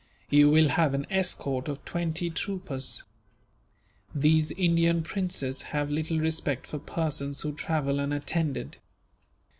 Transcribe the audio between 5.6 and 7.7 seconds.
have little respect for persons who